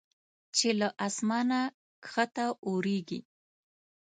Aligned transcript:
چې 0.55 0.67
له 0.79 0.87
اسمانه 1.07 1.59
کښته 2.03 2.45
اوریږي 2.65 3.19